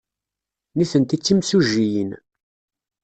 [0.75, 2.11] Nitenti d timsujjiyin.